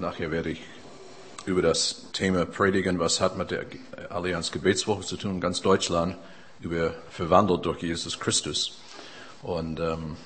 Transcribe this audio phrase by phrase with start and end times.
[0.00, 0.62] nachher werde ich
[1.46, 3.66] über das Thema predigen, was hat mit der
[4.08, 6.16] Allianz Gebetswoche zu tun, ganz Deutschland,
[6.60, 8.78] über verwandelt durch Jesus Christus.
[9.42, 10.16] Und ähm,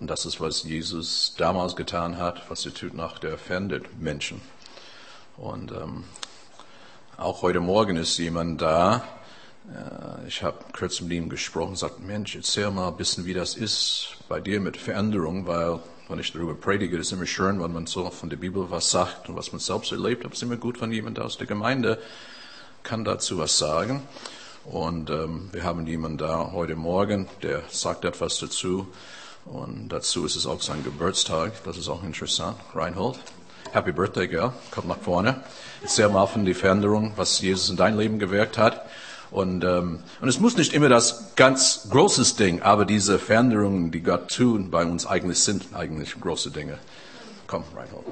[0.00, 4.40] das ist, was Jesus damals getan hat, was er tut nach der verändert Menschen.
[5.36, 6.04] Und ähm,
[7.16, 9.04] auch heute Morgen ist jemand da.
[9.68, 13.54] Äh, ich habe kurz mit ihm gesprochen, sagt, Mensch, erzähl mal ein bisschen, wie das
[13.54, 17.86] ist bei dir mit Veränderung, weil wenn ich darüber predige, ist immer schön, wenn man
[17.86, 20.24] so von der Bibel was sagt und was man selbst erlebt.
[20.24, 21.98] Aber es ist immer gut, wenn jemand aus der Gemeinde
[22.82, 24.02] kann dazu was sagen.
[24.64, 28.86] Und ähm, wir haben jemanden da heute Morgen, der sagt etwas dazu.
[29.44, 31.52] Und dazu ist es auch sein Geburtstag.
[31.64, 32.56] Das ist auch interessant.
[32.74, 33.18] Reinhold,
[33.72, 34.52] Happy Birthday, girl.
[34.70, 35.42] Kommt nach vorne.
[35.82, 38.86] Erzähl mal von die Veränderung, was Jesus in dein Leben gewirkt hat.
[39.34, 44.00] Und, ähm, und es muss nicht immer das ganz großes Ding, aber diese Veränderungen, die
[44.00, 46.78] Gott tut bei uns eigentlich sind eigentlich große Dinge.
[47.48, 48.06] Komm, Reinhold.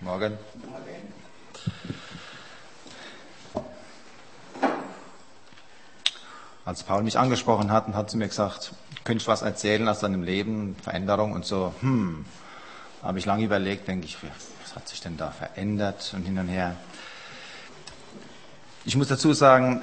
[0.00, 0.36] Morgen.
[6.64, 8.72] Als Paul mich angesprochen hat hat zu mir gesagt,
[9.04, 12.24] könnte ich was erzählen aus deinem Leben, Veränderung und so, hm,
[13.02, 16.48] habe ich lange überlegt, denke ich, was hat sich denn da verändert und hin und
[16.48, 16.76] her.
[18.84, 19.82] Ich muss dazu sagen,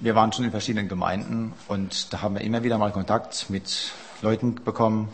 [0.00, 3.92] wir waren schon in verschiedenen Gemeinden und da haben wir immer wieder mal Kontakt mit
[4.20, 5.08] Leuten bekommen,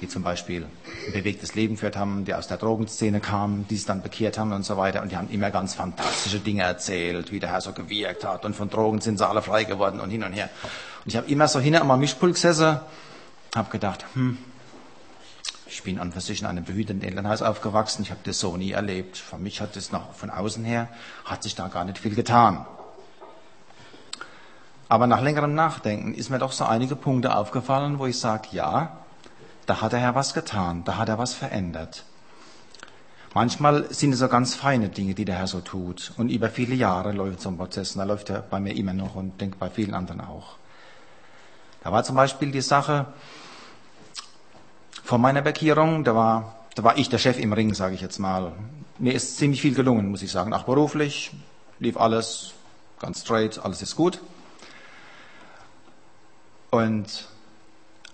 [0.00, 0.66] die zum Beispiel
[1.06, 4.52] ein bewegtes Leben geführt haben, die aus der Drogenszene kamen, die sich dann bekehrt haben
[4.52, 5.02] und so weiter.
[5.02, 8.44] Und die haben immer ganz fantastische Dinge erzählt, wie der Herr so gewirkt hat.
[8.44, 10.48] Und von Drogen sind sie alle frei geworden und hin und her.
[11.04, 12.80] Und ich habe immer so hinter am Mischpult gesessen,
[13.54, 14.38] habe gedacht, hm,
[15.70, 18.02] ich bin an für sich in einem behüteten Elternhaus aufgewachsen.
[18.02, 19.16] Ich habe das so nie erlebt.
[19.16, 20.88] Für mich hat das noch von außen her,
[21.24, 22.66] hat sich da gar nicht viel getan.
[24.88, 28.98] Aber nach längerem Nachdenken ist mir doch so einige Punkte aufgefallen, wo ich sage, ja,
[29.66, 32.04] da hat der Herr was getan, da hat er was verändert.
[33.32, 36.12] Manchmal sind es so ganz feine Dinge, die der Herr so tut.
[36.16, 37.92] Und über viele Jahre läuft so ein Prozess.
[37.92, 40.56] Und da läuft er bei mir immer noch und denke bei vielen anderen auch.
[41.84, 43.06] Da war zum Beispiel die Sache
[45.10, 48.20] vor meiner Bekehrung, da war, da war ich der Chef im Ring, sage ich jetzt
[48.20, 48.52] mal.
[49.00, 50.52] Mir ist ziemlich viel gelungen, muss ich sagen.
[50.54, 51.32] Auch beruflich
[51.80, 52.54] lief alles
[53.00, 54.20] ganz straight, alles ist gut.
[56.70, 57.26] Und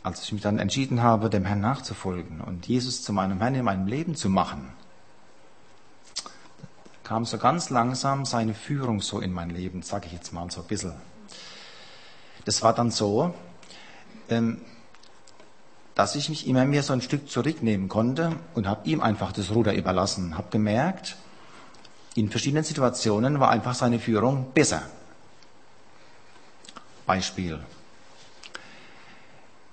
[0.02, 3.66] als ich mich dann entschieden habe, dem Herrn nachzufolgen und Jesus zu meinem Herrn in
[3.66, 4.72] meinem Leben zu machen,
[7.04, 10.62] kam so ganz langsam seine Führung so in mein Leben, sage ich jetzt mal so
[10.62, 10.94] ein bisschen.
[12.46, 13.34] Das war dann so,
[14.30, 14.62] ähm,
[15.96, 19.50] dass ich mich immer mehr so ein Stück zurücknehmen konnte und habe ihm einfach das
[19.50, 20.36] Ruder überlassen.
[20.36, 21.16] Habe gemerkt,
[22.14, 24.82] in verschiedenen Situationen war einfach seine Führung besser.
[27.06, 27.58] Beispiel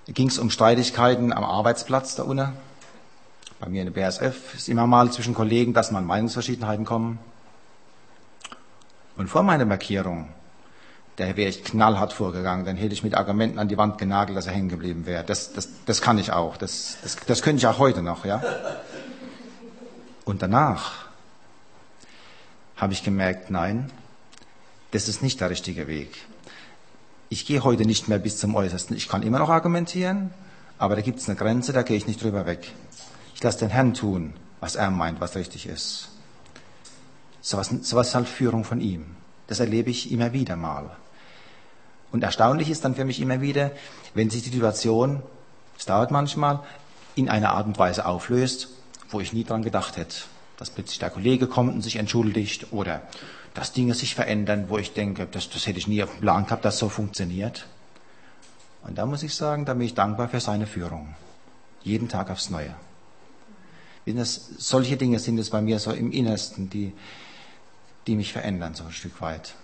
[0.08, 2.54] ging es um Streitigkeiten am Arbeitsplatz da unten.
[3.60, 7.20] Bei mir in der BSF ist immer mal zwischen Kollegen, dass man Meinungsverschiedenheiten kommen.
[9.18, 10.30] Und vor meiner Markierung,
[11.18, 14.48] da wäre ich knallhart vorgegangen, dann hätte ich mit Argumenten an die Wand genagelt, dass
[14.48, 15.24] er hängen geblieben wäre.
[15.24, 16.58] Das, das, das kann ich auch.
[16.58, 18.42] Das, das, das könnte ich auch heute noch, ja.
[20.26, 21.06] Und danach
[22.78, 23.92] habe ich gemerkt, nein,
[24.92, 26.18] das ist nicht der richtige Weg
[27.34, 28.96] ich gehe heute nicht mehr bis zum Äußersten.
[28.96, 30.30] Ich kann immer noch argumentieren,
[30.78, 32.72] aber da gibt es eine Grenze, da gehe ich nicht drüber weg.
[33.34, 36.10] Ich lasse den Herrn tun, was er meint, was richtig ist.
[37.42, 39.16] So was, so was ist halt Führung von ihm.
[39.48, 40.96] Das erlebe ich immer wieder mal.
[42.14, 43.72] Und erstaunlich ist dann für mich immer wieder,
[44.14, 45.24] wenn sich die Situation,
[45.78, 46.60] es dauert manchmal,
[47.16, 48.70] in einer Art und Weise auflöst,
[49.10, 50.16] wo ich nie dran gedacht hätte.
[50.58, 53.02] Dass plötzlich der Kollege kommt und sich entschuldigt oder
[53.56, 56.46] dass Dinge sich verändern, wo ich denke, das, das hätte ich nie auf dem Plan
[56.46, 57.66] gehabt, dass so funktioniert.
[58.84, 61.16] Und da muss ich sagen, da bin ich dankbar für seine Führung.
[61.82, 62.76] Jeden Tag aufs Neue.
[64.06, 66.94] Das, solche Dinge sind es bei mir so im Innersten, die,
[68.06, 69.56] die mich verändern, so ein Stück weit.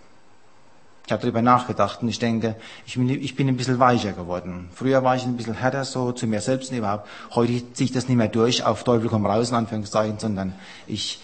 [1.09, 2.55] Ich habe darüber nachgedacht und ich denke,
[2.85, 4.69] ich bin, ich bin ein bisschen weicher geworden.
[4.75, 7.09] Früher war ich ein bisschen härter so zu mir selbst überhaupt.
[7.31, 10.53] Heute ziehe ich das nicht mehr durch, auf Teufel komm raus, in Anführungszeichen, sondern
[10.85, 11.19] ich,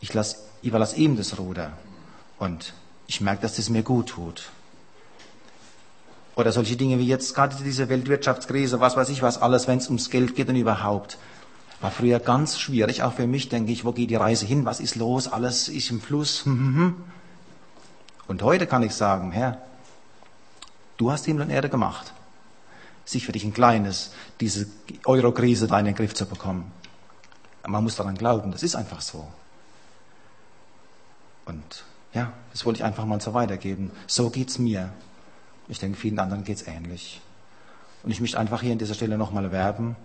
[0.00, 1.72] ich lasse überlasse ihm das Ruder.
[2.38, 2.72] Und
[3.08, 4.48] ich merke, dass das mir gut tut.
[6.36, 9.88] Oder solche Dinge wie jetzt gerade diese Weltwirtschaftskrise, was weiß ich was, alles, wenn es
[9.88, 11.18] ums Geld geht und überhaupt.
[11.80, 14.78] War früher ganz schwierig, auch für mich, denke ich, wo geht die Reise hin, was
[14.78, 16.44] ist los, alles ist im Fluss.
[18.30, 19.58] Und heute kann ich sagen, Herr,
[20.98, 22.12] du hast Himmel und Erde gemacht.
[23.04, 24.68] Sich für dich ein kleines, diese
[25.04, 26.70] Euro-Krise da in den Griff zu bekommen.
[27.66, 29.26] Man muss daran glauben, das ist einfach so.
[31.44, 31.82] Und
[32.14, 33.90] ja, das wollte ich einfach mal so weitergeben.
[34.06, 34.90] So geht's mir.
[35.66, 37.20] Ich denke, vielen anderen geht's ähnlich.
[38.04, 39.96] Und ich möchte einfach hier an dieser Stelle nochmal werben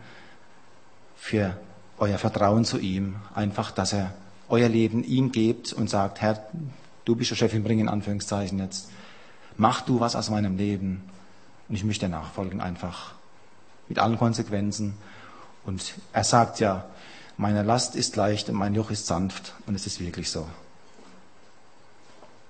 [1.15, 1.55] für
[1.99, 3.17] euer Vertrauen zu ihm.
[3.35, 4.15] Einfach, dass er
[4.49, 6.43] euer Leben ihm gebt und sagt, Herr,
[7.05, 8.89] du bist der Chef im Bringen, in Anführungszeichen jetzt.
[9.57, 11.09] Mach du was aus meinem Leben.
[11.69, 13.13] Und ich möchte nachfolgen einfach.
[13.87, 14.97] Mit allen Konsequenzen.
[15.65, 16.85] Und er sagt ja,
[17.37, 19.53] meine Last ist leicht und mein Joch ist sanft.
[19.65, 20.47] Und es ist wirklich so.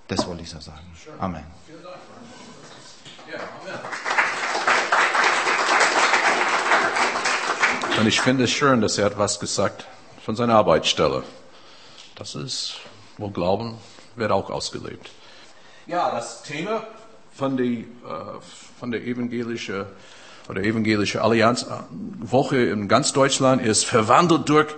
[0.08, 0.86] Das wollte ich so sagen.
[1.20, 1.44] Amen.
[7.98, 9.86] Und ich finde es schön, dass er etwas gesagt
[10.24, 11.24] von seiner Arbeitsstelle.
[12.16, 12.76] Das ist,
[13.18, 13.78] wo Glauben
[14.16, 15.10] wird auch ausgelebt.
[15.88, 16.84] Ja, das Thema
[17.34, 17.86] von, die, äh,
[18.80, 19.86] von der evangelischen
[20.50, 21.66] oder evangelische Allianz äh,
[22.20, 24.76] Woche in ganz Deutschland ist verwandelt durch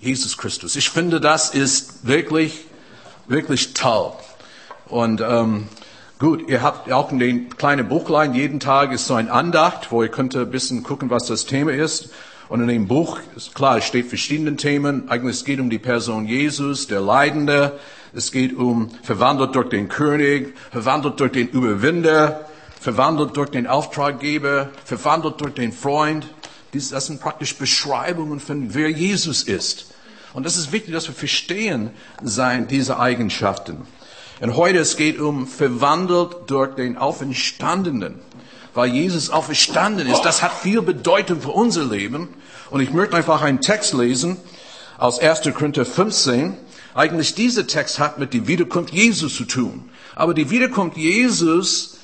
[0.00, 0.76] Jesus Christus.
[0.76, 2.64] Ich finde, das ist wirklich,
[3.28, 4.12] wirklich toll.
[4.86, 5.68] Und ähm,
[6.18, 10.02] gut, ihr habt auch in den kleinen Buchlein, jeden Tag ist so ein Andacht, wo
[10.02, 12.10] ihr könnt ein bisschen gucken, was das Thema ist.
[12.48, 15.08] Und in dem Buch, ist klar, es steht verschiedene Themen.
[15.08, 17.78] Eigentlich es geht um die Person Jesus, der Leidende.
[18.14, 22.46] Es geht um verwandelt durch den König, verwandelt durch den Überwinder,
[22.80, 26.26] verwandelt durch den Auftraggeber, verwandelt durch den Freund.
[26.72, 29.86] Das sind praktisch Beschreibungen von wer Jesus ist.
[30.32, 31.90] Und das ist wichtig, dass wir verstehen
[32.22, 33.86] sein, diese Eigenschaften.
[34.40, 38.20] Und heute es geht um verwandelt durch den Auferstandenen
[38.74, 40.22] weil Jesus auferstanden ist.
[40.22, 42.28] Das hat viel Bedeutung für unser Leben.
[42.70, 44.36] Und ich möchte einfach einen Text lesen
[44.98, 45.42] aus 1.
[45.54, 46.56] Korinther 15.
[46.94, 49.90] Eigentlich dieser Text hat mit der Wiederkunft Jesus zu tun.
[50.14, 51.98] Aber die Wiederkunft Jesus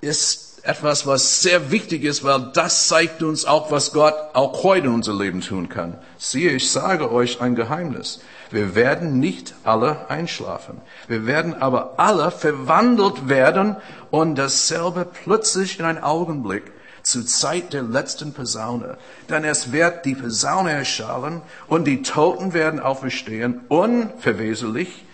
[0.00, 4.86] ist etwas, was sehr wichtig ist, weil das zeigt uns auch, was Gott auch heute
[4.86, 5.98] in unser Leben tun kann.
[6.18, 8.20] Siehe, ich sage euch ein Geheimnis.
[8.50, 10.80] Wir werden nicht alle einschlafen.
[11.06, 13.76] Wir werden aber alle verwandelt werden
[14.10, 16.72] und dasselbe plötzlich in einem Augenblick
[17.04, 18.96] zur Zeit der letzten Posaune.
[19.28, 25.04] Denn es wird die Posaune erschallen und die Toten werden auferstehen, unverweslich,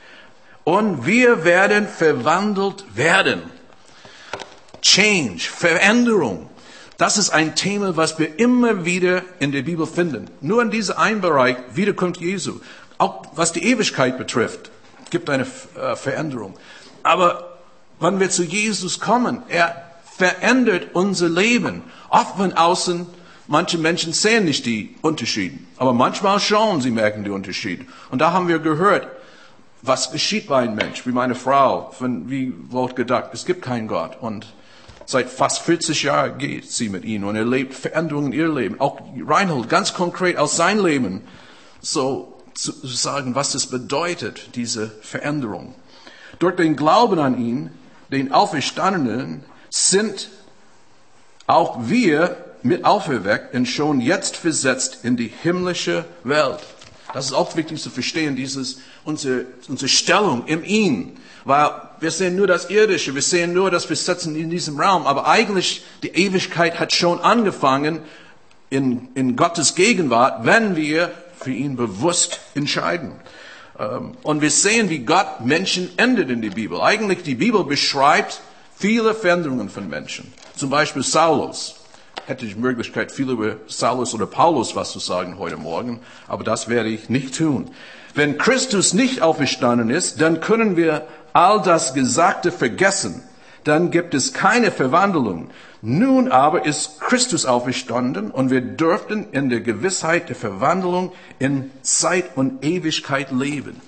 [0.64, 3.42] und wir werden verwandelt werden.
[4.82, 6.48] Change, Veränderung.
[6.96, 10.31] Das ist ein Thema, was wir immer wieder in der Bibel finden.
[10.40, 12.60] Nur in diesem einen Bereich, Wiederkunft Jesu.
[12.98, 14.70] Auch was die Ewigkeit betrifft,
[15.08, 15.46] gibt eine
[15.76, 16.56] äh, Veränderung.
[17.02, 17.58] Aber
[17.98, 19.89] wenn wir zu Jesus kommen, er
[20.20, 21.82] verändert unser Leben.
[22.11, 23.06] Oft von außen,
[23.46, 25.58] manche Menschen sehen nicht die Unterschiede.
[25.78, 27.87] Aber manchmal schon, sie merken die Unterschiede.
[28.11, 29.08] Und da haben wir gehört,
[29.81, 33.88] was geschieht bei einem Mensch, wie meine Frau, von, wie wurde gedacht, es gibt keinen
[33.88, 34.19] Gott.
[34.20, 34.46] Und
[35.06, 38.78] seit fast 40 Jahren geht sie mit ihm und erlebt Veränderungen in ihr Leben.
[38.78, 41.23] Auch Reinhold, ganz konkret aus seinem Leben.
[41.81, 45.75] So, zu sagen, was es bedeutet, diese Veränderung.
[46.38, 47.70] Durch den Glauben an ihn,
[48.12, 50.28] den Auferstandenen, sind
[51.46, 56.61] auch wir mit auferweckt und schon jetzt versetzt in die himmlische Welt.
[57.12, 61.17] Das ist auch wichtig zu verstehen, dieses, unsere, unsere Stellung im ihn.
[61.44, 61.70] Weil
[62.00, 65.82] wir sehen nur das Irdische, wir sehen nur das Versetzen in diesem Raum, aber eigentlich
[66.02, 68.00] die Ewigkeit hat schon angefangen
[68.69, 73.12] in, in Gottes Gegenwart, wenn wir für ihn bewusst entscheiden.
[73.78, 76.81] Ähm, und wir sehen, wie Gott Menschen endet in der Bibel.
[76.81, 78.40] Eigentlich die Bibel beschreibt
[78.80, 80.32] viele Veränderungen von Menschen.
[80.56, 81.76] Zum Beispiel Saulus.
[82.26, 86.68] Hätte ich Möglichkeit, viel über Saulus oder Paulus was zu sagen heute Morgen, aber das
[86.68, 87.70] werde ich nicht tun.
[88.14, 93.22] Wenn Christus nicht auferstanden ist, dann können wir all das Gesagte vergessen.
[93.64, 95.50] Dann gibt es keine Verwandlung.
[95.82, 102.37] Nun aber ist Christus auferstanden und wir dürften in der Gewissheit der Verwandlung in Zeit
[102.37, 103.80] und Ewigkeit leben.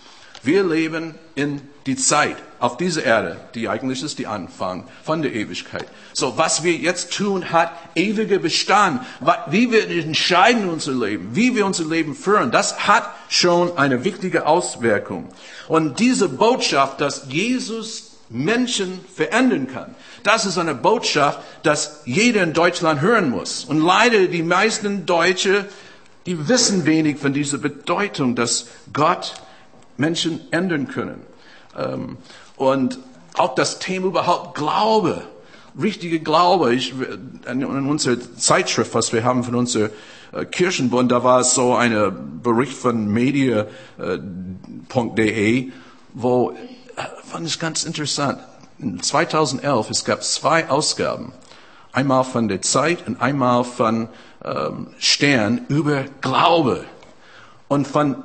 [0.43, 5.33] Wir leben in die Zeit auf dieser Erde, die eigentlich ist die Anfang von der
[5.33, 5.87] Ewigkeit.
[6.13, 9.01] So, was wir jetzt tun, hat ewiger Bestand.
[9.49, 14.47] Wie wir entscheiden unser Leben, wie wir unser Leben führen, das hat schon eine wichtige
[14.47, 15.29] Auswirkung.
[15.67, 22.53] Und diese Botschaft, dass Jesus Menschen verändern kann, das ist eine Botschaft, dass jeder in
[22.53, 23.65] Deutschland hören muss.
[23.65, 25.67] Und leider die meisten Deutsche,
[26.27, 29.35] die wissen wenig von dieser Bedeutung, dass Gott
[29.97, 31.32] Menschen ändern können.
[31.77, 32.19] Ähm,
[32.57, 32.99] und
[33.37, 35.23] auch das Thema überhaupt Glaube,
[35.81, 36.75] richtige Glaube.
[36.75, 36.95] Ich,
[37.47, 39.91] in unserer Zeitschrift, was wir haben von unserer
[40.33, 43.69] äh, Kirchenbund, da war es so ein Bericht von media.de,
[46.15, 46.55] wo, äh,
[47.25, 48.39] fand ich ganz interessant.
[49.01, 51.33] 2011, es gab zwei Ausgaben.
[51.93, 54.09] Einmal von der Zeit und einmal von
[54.45, 56.85] ähm, Stern über Glaube.
[57.69, 58.25] Und von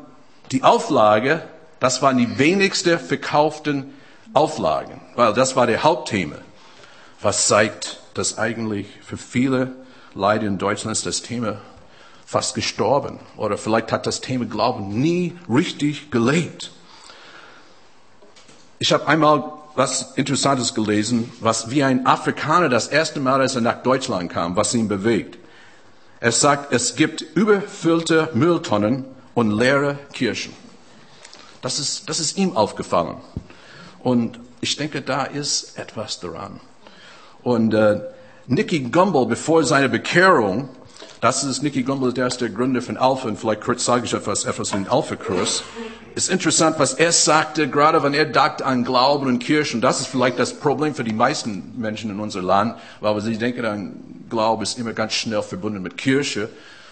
[0.51, 1.43] die Auflage,
[1.79, 3.93] das waren die wenigste verkauften
[4.33, 6.35] Auflagen, weil das war der Hauptthema.
[7.21, 9.71] Was zeigt dass eigentlich für viele
[10.15, 11.61] Leute in Deutschland das Thema
[12.25, 13.19] fast gestorben.
[13.37, 16.71] Oder vielleicht hat das Thema Glauben nie richtig gelebt.
[18.79, 19.43] Ich habe einmal
[19.75, 24.55] was Interessantes gelesen, was wie ein Afrikaner das erste Mal, als er nach Deutschland kam,
[24.55, 25.37] was ihn bewegt.
[26.19, 29.05] Er sagt, es gibt überfüllte Mülltonnen
[29.35, 30.53] und leere Kirchen.
[31.67, 33.17] Das ist, das ist ihm aufgefallen.
[33.99, 36.61] Und ich denke, da ist etwas daran.
[37.43, 37.99] Und äh,
[38.45, 40.69] Nicky Gumbel, bevor seine Bekehrung,
[41.19, 44.13] das ist Nicky Gumbel, der ist der Gründer von Alpha, und vielleicht kurz sage ich
[44.13, 45.63] etwas, etwas den Alpha-Kurs.
[46.15, 49.81] Ist interessant, was er sagte, gerade wenn er dachte an Glauben und Kirchen.
[49.81, 53.65] Das ist vielleicht das Problem für die meisten Menschen in unserem Land, weil sie denken,
[53.65, 56.47] an Glaube ist immer ganz schnell verbunden mit Kirche,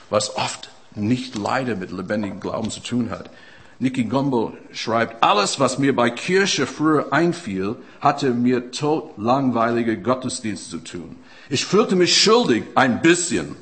[0.09, 3.29] was oft nicht leider mit lebendigem Glauben zu tun hat.
[3.79, 10.69] Nicky Gumbel schreibt, alles, was mir bei Kirche früher einfiel, hatte mir tot langweilige Gottesdienste
[10.69, 11.15] zu tun.
[11.49, 13.55] Ich fühlte mich schuldig, ein bisschen,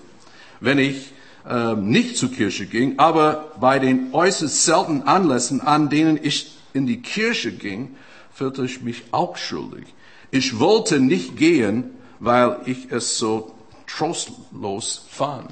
[0.59, 1.13] wenn ich
[1.49, 6.85] äh, nicht zur Kirche ging, aber bei den äußerst seltenen Anlässen, an denen ich in
[6.85, 7.95] die Kirche ging,
[8.31, 9.85] fühlte ich mich auch schuldig.
[10.31, 13.53] Ich wollte nicht gehen, weil ich es so
[13.87, 15.49] trostlos fand.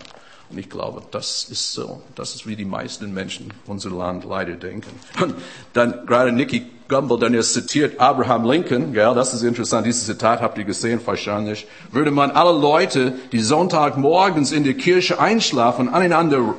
[0.52, 2.02] Und ich glaube, das ist so.
[2.16, 4.92] Das ist wie die meisten Menschen unser Land leider denken.
[5.22, 5.36] Und
[5.74, 10.42] dann gerade Nicky Gumbel, dann er zitiert Abraham Lincoln, gell, das ist interessant, dieses Zitat
[10.42, 11.66] habt ihr gesehen wahrscheinlich.
[11.92, 16.54] Würde man alle Leute, die Sonntagmorgens in der Kirche einschlafen, aneinander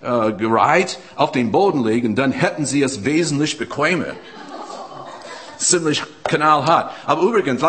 [0.00, 4.14] äh, gereiht auf den Boden legen, dann hätten sie es wesentlich bequemer
[5.64, 6.90] ziemlich knallhart.
[7.06, 7.62] Aber übrigens,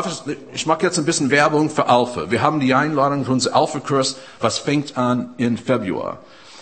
[0.54, 2.30] ich mache jetzt ein bisschen Werbung für Alpha.
[2.30, 6.20] Wir haben die Einladung für unseren Alpha-Kurs, was fängt an in Februar.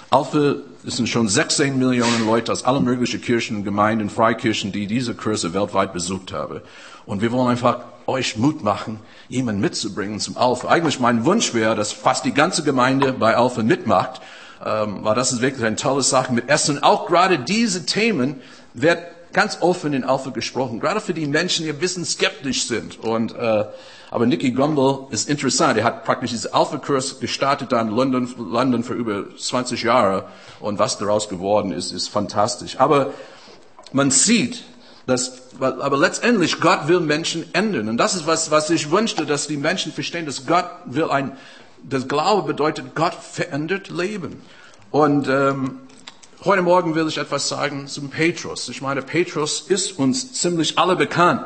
[0.10, 5.16] Alpha es sind schon 16 Millionen Leute aus allen möglichen Kirchen, Gemeinden, Freikirchen, die diese
[5.16, 6.60] Kurse weltweit besucht haben.
[7.06, 9.00] Und wir wollen einfach euch Mut machen,
[9.30, 10.68] jemanden mitzubringen zum Alpha.
[10.68, 14.22] Eigentlich mein Wunsch wäre, dass fast die ganze Gemeinde bei Alpha mitmacht,
[14.66, 16.84] ähm, weil das ist wirklich eine tolle Sache mit Essen.
[16.84, 18.42] Auch gerade diese Themen
[18.74, 19.00] wird
[19.34, 23.00] ganz offen in Alpha gesprochen, gerade für die Menschen, die ein bisschen skeptisch sind.
[23.00, 23.66] Und äh,
[24.14, 25.76] aber Nicky Gumbel ist interessant.
[25.76, 30.26] Er hat praktisch diesen Alpha-Kurs gestartet da in London, London für über 20 Jahre
[30.60, 32.80] und was daraus geworden ist, ist fantastisch.
[32.80, 33.12] Aber
[33.92, 34.66] man sieht,
[35.08, 37.90] dass, aber letztendlich Gott will Menschen ändern.
[37.90, 41.36] Und das ist was, was ich wünschte, dass die Menschen verstehen, dass Gott will ein,
[41.82, 44.44] das Glaube bedeutet, Gott verändert Leben.
[44.92, 45.80] Und ähm,
[46.46, 48.68] Heute Morgen will ich etwas sagen zum Petrus.
[48.68, 51.42] Ich meine, Petrus ist uns ziemlich alle bekannt.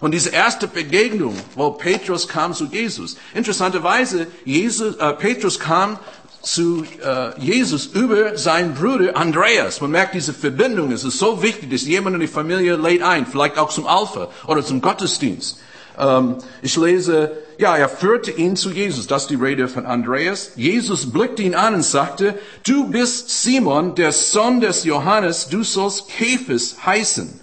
[0.00, 3.16] Und diese erste Begegnung, wo Petrus kam zu Jesus.
[3.32, 6.00] Interessanterweise, Jesus, äh, Petrus kam
[6.42, 9.80] zu äh, Jesus über seinen Bruder Andreas.
[9.80, 10.90] Man merkt diese Verbindung.
[10.90, 14.30] Es ist so wichtig, dass jemand in die Familie lädt ein, vielleicht auch zum Alpha
[14.48, 15.60] oder zum Gottesdienst.
[15.98, 19.06] Ähm, ich lese, ja, er führte ihn zu Jesus.
[19.06, 20.52] Das ist die Rede von Andreas.
[20.56, 26.08] Jesus blickte ihn an und sagte, du bist Simon, der Sohn des Johannes, du sollst
[26.08, 27.40] Kephas heißen.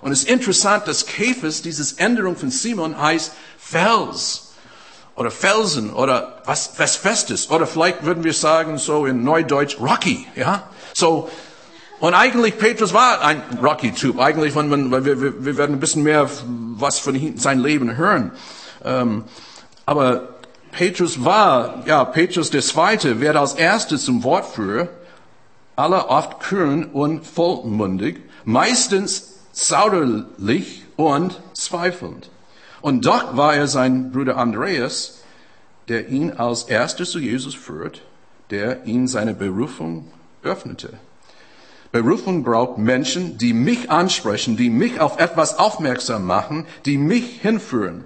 [0.00, 4.52] Und es ist interessant, dass Kephas, dieses Änderung von Simon heißt Fels
[5.14, 7.50] oder Felsen oder was, was Festes.
[7.50, 10.70] Oder vielleicht würden wir sagen so in Neudeutsch Rocky, ja.
[10.94, 11.28] So,
[12.00, 14.18] und eigentlich Petrus war ein Rocky-Typ.
[14.18, 18.32] Eigentlich, wenn man, wir, wir werden ein bisschen mehr was von seinem Leben hören.
[18.82, 19.24] Ähm,
[19.84, 20.28] aber
[20.72, 24.88] Petrus war, ja, Petrus der Zweite wird als erstes zum Wortführer,
[25.76, 32.30] aller oft kühn und vollmundig, meistens sauderlich und zweifelnd.
[32.80, 35.18] Und doch war er sein Bruder Andreas,
[35.88, 38.02] der ihn als erstes zu Jesus führt,
[38.50, 40.10] der ihn seine Berufung
[40.42, 40.98] öffnete.
[41.92, 48.04] Berufung braucht Menschen, die mich ansprechen, die mich auf etwas aufmerksam machen, die mich hinführen.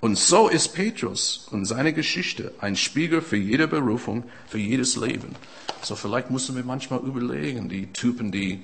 [0.00, 5.34] Und so ist Petrus und seine Geschichte ein Spiegel für jede Berufung, für jedes Leben.
[5.80, 8.62] So vielleicht müssen wir manchmal überlegen, die Typen, die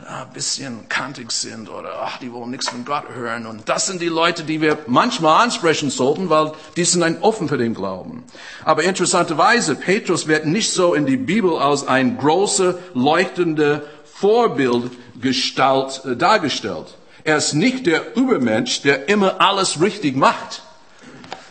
[0.00, 3.46] ein bisschen kantig sind oder ach, die wollen nichts von Gott hören.
[3.46, 7.48] Und das sind die Leute, die wir manchmal ansprechen sollten, weil die sind ein offen
[7.48, 8.24] für den Glauben.
[8.64, 16.16] Aber interessanterweise, Petrus wird nicht so in die Bibel als ein großer, leuchtender Vorbildgestalt äh,
[16.16, 16.96] dargestellt.
[17.22, 20.63] Er ist nicht der Übermensch, der immer alles richtig macht.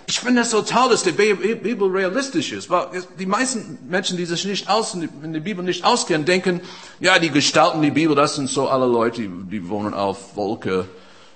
[0.06, 4.26] Ich finde es so toll, dass die Bibel realistisch ist, weil die meisten Menschen, die
[4.26, 6.62] sich nicht aus, in der Bibel nicht auskennen, denken,
[7.00, 10.88] ja, die gestalten die Bibel, das sind so alle Leute, die, wohnen auf Wolke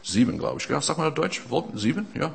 [0.03, 0.67] 7, glaube ich.
[0.67, 2.31] Ja, sag mal Deutsch, Wolke 7, ja.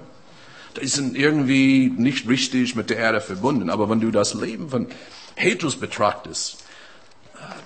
[0.81, 3.69] Die sind irgendwie nicht richtig mit der Erde verbunden.
[3.69, 4.87] Aber wenn du das Leben von
[5.37, 6.62] Petrus betrachtest,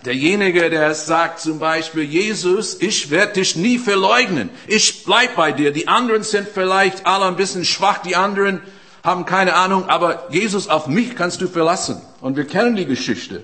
[0.05, 4.51] Derjenige, der sagt zum Beispiel, Jesus, ich werde dich nie verleugnen.
[4.69, 5.73] Ich bleib bei dir.
[5.73, 7.99] Die anderen sind vielleicht alle ein bisschen schwach.
[7.99, 8.63] Die anderen
[9.03, 12.01] haben keine Ahnung, aber Jesus, auf mich kannst du verlassen.
[12.21, 13.43] Und wir kennen die Geschichte,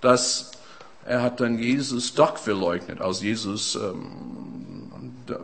[0.00, 0.52] dass
[1.04, 4.90] er hat dann Jesus doch verleugnet, als Jesus ähm,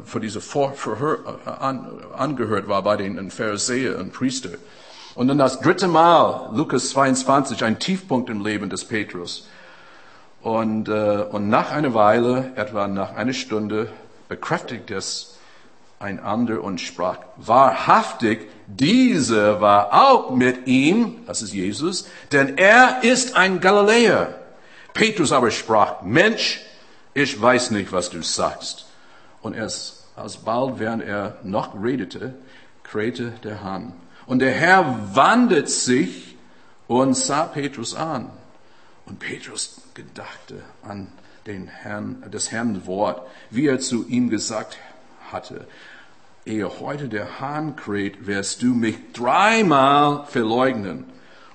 [0.05, 4.51] für diese Vor Verhör, äh, an, angehört war bei den Pharisäern und Priester.
[5.15, 9.47] Und dann das dritte Mal, Lukas 22, ein Tiefpunkt im Leben des Petrus.
[10.45, 13.89] Und, äh, und nach einer Weile, etwa nach einer Stunde,
[14.29, 15.39] bekräftigt es
[15.99, 22.99] ein anderer und sprach, wahrhaftig, dieser war auch mit ihm, das ist Jesus, denn er
[23.03, 24.39] ist ein Galiläer.
[24.93, 26.61] Petrus aber sprach, Mensch,
[27.15, 28.85] ich weiß nicht, was du sagst.
[29.41, 32.35] Und erst alsbald, während er noch redete,
[32.83, 33.95] krähte der Hahn.
[34.27, 36.37] Und der Herr wandte sich
[36.87, 38.29] und sah Petrus an.
[39.07, 41.09] Und Petrus gedachte an
[41.47, 44.79] den Herrn, das Herrn Wort, wie er zu ihm gesagt
[45.31, 45.67] hatte.
[46.47, 51.05] Ehe heute der Hahn kräht, wirst du mich dreimal verleugnen.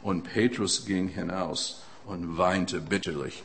[0.01, 3.43] Und Petrus ging hinaus und weinte bitterlich.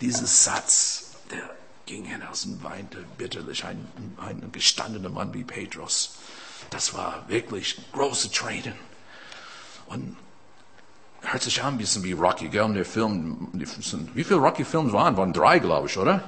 [0.00, 1.50] Dieser Satz, der
[1.86, 3.64] ging hinaus und weinte bitterlich.
[3.64, 3.86] Ein,
[4.18, 6.16] ein gestandener Mann wie Petrus.
[6.70, 8.74] Das war wirklich große Tränen.
[9.86, 10.16] Und
[11.24, 12.62] hört sich an ein bisschen wie Rocky, gell?
[12.62, 13.48] Und der Film,
[14.14, 15.16] wie viele Rocky-Filme waren?
[15.16, 16.22] Waren drei, glaube ich, oder?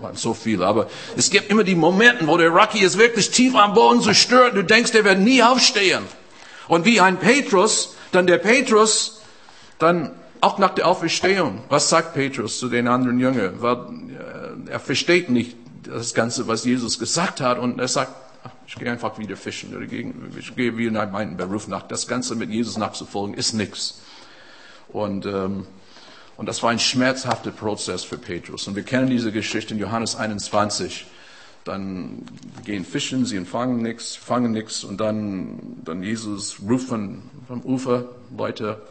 [0.00, 0.66] Waren so viele.
[0.66, 4.54] Aber es gibt immer die Momente, wo der Rocky ist wirklich tief am Boden zerstört.
[4.54, 6.04] Du denkst, der wird nie aufstehen.
[6.68, 9.22] Und wie ein Petrus, dann der Petrus,
[9.78, 11.62] dann auch nach der Auferstehung.
[11.68, 13.58] Was sagt Petrus zu den anderen Jüngern?
[13.62, 17.58] Äh, er versteht nicht das Ganze, was Jesus gesagt hat.
[17.58, 18.12] Und er sagt,
[18.68, 19.74] ich gehe einfach wieder fischen.
[20.38, 21.84] Ich gehe wieder nach meinem Beruf nach.
[21.84, 24.02] Das Ganze mit Jesus nachzufolgen ist nichts.
[24.88, 25.66] Und, ähm,
[26.36, 28.68] und das war ein schmerzhafter Prozess für Petrus.
[28.68, 31.06] Und wir kennen diese Geschichte in Johannes 21.
[31.64, 32.26] Dann
[32.66, 34.84] gehen fischen, sie fangen nichts, fangen nichts.
[34.84, 37.22] Und dann, dann Jesus ruft vom
[37.64, 38.04] Ufer,
[38.36, 38.82] Leute,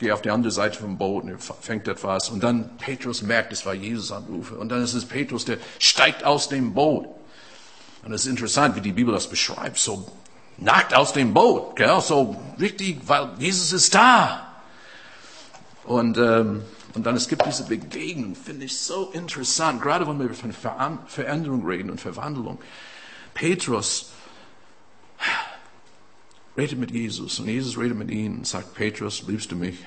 [0.00, 2.30] geh auf die andere Seite vom Boot und fängt etwas.
[2.30, 4.58] Und dann Petrus merkt, es war Jesus am Ufer.
[4.58, 7.06] Und dann ist es Petrus, der steigt aus dem Boot.
[8.02, 9.78] Und es ist interessant, wie die Bibel das beschreibt.
[9.78, 10.10] So
[10.56, 12.00] nackt aus dem Boot, gell?
[12.00, 14.46] so richtig, weil Jesus ist da.
[15.84, 16.62] Und, ähm,
[16.94, 20.52] und dann es gibt diese Begegnung, finde ich so interessant, gerade wenn wir von
[21.06, 22.58] Veränderung reden und Verwandlung.
[23.34, 24.10] Petrus
[26.56, 29.78] redet mit Jesus und Jesus redet mit ihm und sagt, Petrus, liebst du mich?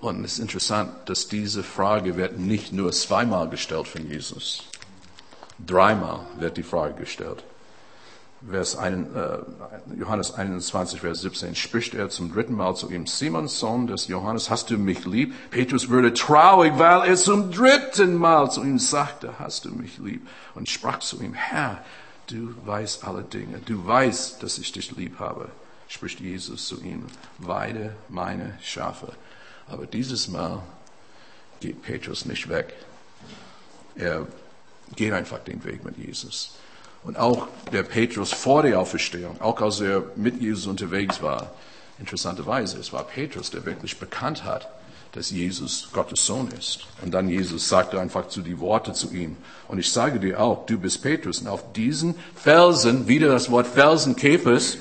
[0.00, 4.67] Und es ist interessant, dass diese Frage wird nicht nur zweimal gestellt von Jesus.
[5.64, 7.44] Dreimal wird die Frage gestellt.
[8.48, 9.38] Vers 1, äh,
[9.98, 14.48] Johannes 21, Vers 17 spricht er zum dritten Mal zu ihm, Simons Sohn des Johannes,
[14.48, 15.34] hast du mich lieb?
[15.50, 20.26] Petrus wurde traurig, weil er zum dritten Mal zu ihm sagte, hast du mich lieb?
[20.54, 21.82] Und sprach zu ihm, Herr,
[22.28, 25.48] du weißt alle Dinge, du weißt, dass ich dich lieb habe,
[25.88, 27.06] spricht Jesus zu ihm,
[27.38, 29.12] weide meine Schafe.
[29.66, 30.62] Aber dieses Mal
[31.58, 32.72] geht Petrus nicht weg.
[33.96, 34.28] Er
[34.96, 36.56] geht einfach den Weg mit Jesus.
[37.04, 41.52] Und auch der Petrus vor der Auferstehung, auch als er mit Jesus unterwegs war,
[41.98, 44.68] interessanterweise, es war Petrus, der wirklich bekannt hat,
[45.12, 46.80] dass Jesus Gottes Sohn ist.
[47.02, 49.36] Und dann Jesus sagte einfach zu die Worte zu ihm.
[49.66, 51.40] Und ich sage dir auch, du bist Petrus.
[51.40, 54.76] Und auf diesen Felsen, wieder das Wort Felsen, Käfers,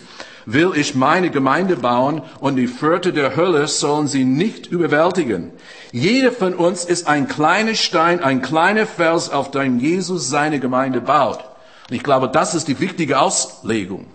[0.48, 5.52] will ich meine Gemeinde bauen und die Pforte der Hölle sollen sie nicht überwältigen.
[5.92, 11.02] Jeder von uns ist ein kleiner Stein, ein kleiner Fels, auf dem Jesus seine Gemeinde
[11.02, 11.44] baut.
[11.90, 14.08] Und ich glaube, das ist die wichtige Auslegung,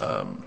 [0.00, 0.38] ähm,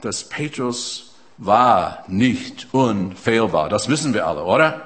[0.00, 3.68] dass Petrus war nicht unfehlbar.
[3.68, 4.82] Das wissen wir alle, oder?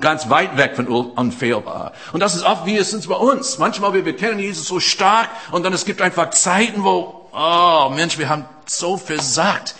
[0.00, 1.92] Ganz weit weg von unfehlbar.
[2.14, 3.58] Und das ist oft wie es ist bei uns.
[3.58, 7.90] Manchmal wir, wir kennen Jesus so stark und dann es gibt einfach Zeiten, wo, oh
[7.94, 9.74] Mensch, wir haben so versagt.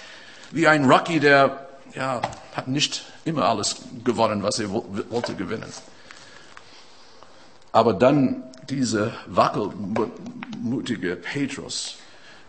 [0.50, 2.20] Wie ein Rocky, der, ja,
[2.54, 5.72] hat nicht immer alles gewonnen, was er wollte gewinnen.
[7.72, 11.96] Aber dann diese wackelmutige Petrus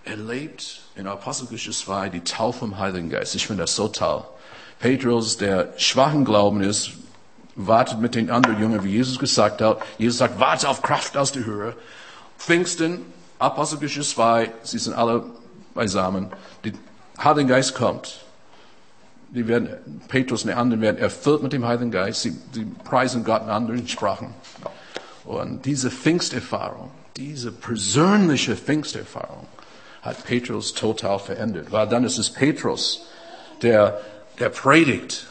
[0.03, 3.35] erlebt in Apostelgeschichte 2 die Taufe vom Heiligen Geist.
[3.35, 4.23] Ich finde das so toll.
[4.79, 6.91] Petrus, der schwachen Glauben ist,
[7.55, 9.81] wartet mit den anderen Jüngern, wie Jesus gesagt hat.
[9.97, 11.75] Jesus sagt, warte auf Kraft aus der Höhe.
[12.37, 13.01] Pfingsten,
[13.39, 15.25] Apostelgeschichte 2, sie sind alle
[15.73, 16.31] beisammen.
[16.63, 16.73] Der
[17.23, 18.21] Heilige Geist kommt.
[19.29, 19.69] Die werden,
[20.07, 22.21] Petrus und die anderen werden erfüllt mit dem Heiligen Geist.
[22.21, 24.33] Sie, sie preisen Gott in anderen Sprachen.
[25.25, 29.47] Und diese Pfingsterfahrung, diese persönliche Pfingsterfahrung,
[30.01, 31.71] hat Petrus total verändert.
[31.71, 33.07] Weil dann ist es Petrus,
[33.61, 33.99] der,
[34.39, 35.25] der predigt.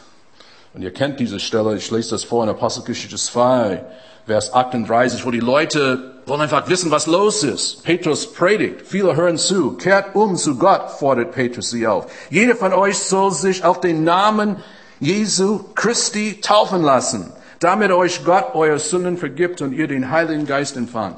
[0.73, 3.83] Und ihr kennt diese Stelle, ich lese das vor in Apostelgeschichte 2.
[4.25, 7.83] Vers 38, wo die Leute wollen einfach wissen, was los ist.
[7.83, 12.07] Petrus predigt, viele hören zu, kehrt um zu Gott, fordert Petrus sie auf.
[12.29, 14.57] Jeder von euch soll sich auf den Namen
[14.99, 20.77] Jesu Christi taufen lassen, damit euch Gott eure Sünden vergibt und ihr den Heiligen Geist
[20.77, 21.17] empfangt.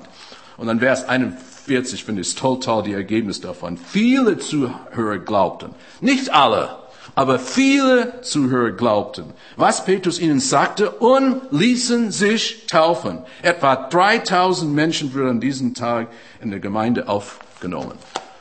[0.57, 3.77] Und dann Vers 41 finde ich total die Ergebnis davon.
[3.77, 5.69] Viele Zuhörer glaubten,
[6.01, 6.69] nicht alle,
[7.17, 13.23] aber viele Zuhörer glaubten, was Petrus ihnen sagte und ließen sich taufen.
[13.41, 16.09] Etwa 3000 Menschen wurden an diesem Tag
[16.41, 17.93] in der Gemeinde aufgenommen.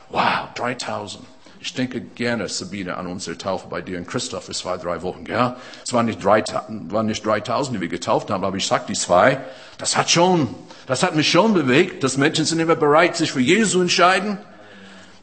[0.09, 1.25] Wow, 3000.
[1.59, 5.25] Ich denke gerne, Sabine, an unsere Taufe bei dir in Christoph für zwei, drei Wochen.
[5.27, 8.85] Ja, es waren nicht, drei, waren nicht 3000, die wir getauft haben, aber ich sag
[8.85, 9.39] die zwei.
[9.79, 10.53] Das hat schon,
[10.85, 14.37] das hat mich schon bewegt, dass Menschen sind immer bereit, sich für Jesus zu entscheiden,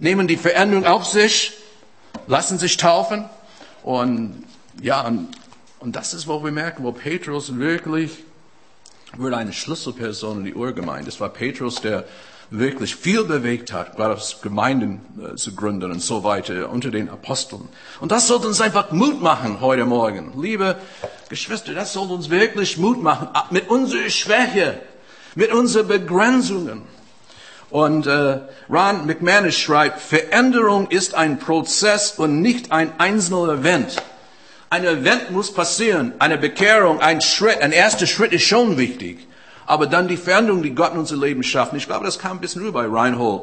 [0.00, 1.52] nehmen die Veränderung auf sich,
[2.26, 3.26] lassen sich taufen.
[3.84, 4.42] Und
[4.82, 5.28] ja, und,
[5.78, 8.24] und das ist, wo wir merken, wo Petrus wirklich
[9.16, 11.08] wurde eine Schlüsselperson in die Urgemeinde.
[11.08, 12.04] Es war Petrus, der
[12.50, 17.68] wirklich viel bewegt hat, gerade Gemeinden äh, zu gründen und so weiter unter den Aposteln.
[18.00, 20.32] Und das sollte uns einfach Mut machen heute Morgen.
[20.40, 20.76] Liebe
[21.28, 24.80] Geschwister, das sollte uns wirklich Mut machen mit unserer Schwäche,
[25.34, 26.82] mit unseren Begrenzungen.
[27.74, 28.38] Und äh,
[28.70, 34.00] Ron McManus schreibt, Veränderung ist ein Prozess und nicht ein einzelner Event.
[34.70, 39.26] Ein Event muss passieren, eine Bekehrung, ein Schritt, ein erster Schritt ist schon wichtig.
[39.66, 41.72] Aber dann die Veränderung, die Gott in unser Leben schafft.
[41.72, 43.42] Ich glaube, das kam ein bisschen rüber bei Reinhold.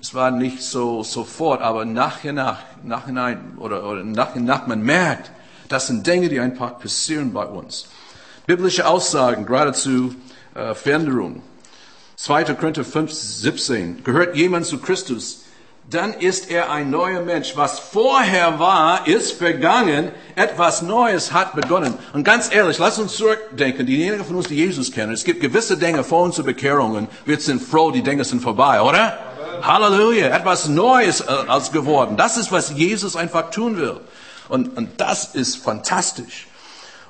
[0.00, 4.82] Es war nicht so sofort, aber nachher nach, nachhinein oder, oder nach und nach, man
[4.82, 5.32] merkt,
[5.68, 7.88] das sind Dinge, die einfach passieren bei uns.
[8.46, 10.14] Biblische Aussagen, geradezu
[10.54, 11.42] äh, Veränderung.
[12.16, 12.44] 2.
[12.54, 14.04] Korinther 5, 17.
[14.04, 15.42] Gehört jemand zu Christus,
[15.88, 17.56] dann ist er ein neuer Mensch.
[17.56, 20.10] Was vorher war, ist vergangen.
[20.34, 21.94] Etwas Neues hat begonnen.
[22.12, 23.86] Und ganz ehrlich, lass uns zurückdenken.
[23.86, 27.06] Diejenigen von uns, die Jesus kennen, es gibt gewisse Dinge vor uns zur Bekehrungen.
[27.24, 29.18] Wir sind froh, die Dinge sind vorbei, oder?
[29.62, 30.28] Halleluja.
[30.28, 32.16] Etwas Neues äh, als geworden.
[32.16, 34.00] Das ist, was Jesus einfach tun will.
[34.48, 36.48] Und, und das ist fantastisch.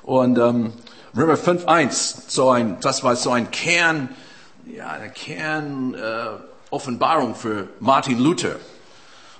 [0.03, 0.73] Und ähm,
[1.15, 4.09] Römer 5.1, so ein, das war so ein Kern,
[4.75, 8.55] ja, eine Kern äh, für Martin Luther.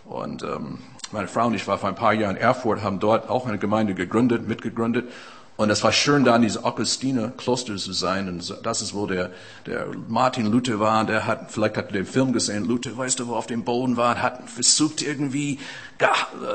[0.06, 0.80] Und ähm,
[1.12, 3.58] meine Frau und ich waren vor ein paar Jahren in Erfurt, haben dort auch eine
[3.58, 5.10] Gemeinde gegründet, mitgegründet.
[5.58, 8.30] Und es war schön, da in diese Augustiner Kloster zu sein.
[8.30, 9.32] Und das ist, wo der,
[9.66, 11.04] der Martin Luther war.
[11.04, 12.66] Der hat, vielleicht hat er den Film gesehen.
[12.66, 15.58] Luther, weißt du, wo auf dem Boden war, hat versucht irgendwie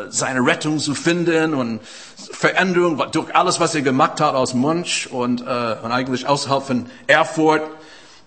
[0.08, 1.80] seine Rettung zu finden und
[2.16, 6.86] Veränderung durch alles, was er gemacht hat aus Munch und, äh, und eigentlich außerhalb von
[7.08, 7.62] Erfurt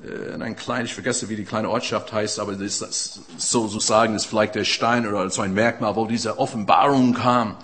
[0.03, 4.25] in ein kleines, ich vergesse, wie die kleine Ortschaft heißt, aber das, das sozusagen ist
[4.25, 7.55] vielleicht der Stein oder so ein Merkmal, wo diese Offenbarung kam,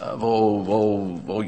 [0.00, 1.44] äh, wo, wo, wo,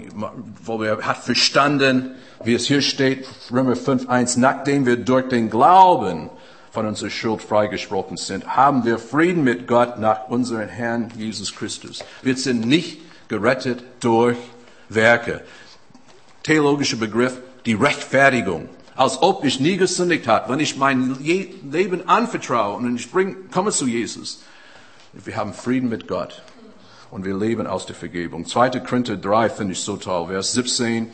[0.65, 2.15] wo er hat verstanden,
[2.45, 6.31] wie es hier steht, Römer 5.1, nachdem wir durch den Glauben
[6.71, 12.05] von unserer Schuld freigesprochen sind, haben wir Frieden mit Gott nach unserem Herrn Jesus Christus.
[12.23, 14.39] Wir sind nicht gerettet durch
[14.89, 15.43] Werke.
[16.45, 18.69] Theologischer Begriff, die Rechtfertigung
[19.01, 23.73] als ob ich nie gesündigt habe, wenn ich mein Leben anvertraue und ich bring, komme
[23.73, 24.43] zu Jesus.
[25.15, 26.43] Wir haben Frieden mit Gott
[27.11, 28.45] und wir leben aus der Vergebung.
[28.45, 28.69] 2.
[28.81, 31.11] Korinther 3 finde ich so toll, Vers 17.